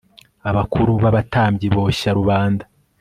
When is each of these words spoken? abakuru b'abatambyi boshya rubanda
abakuru 0.49 0.91
b'abatambyi 1.03 1.67
boshya 1.75 2.09
rubanda 2.17 2.63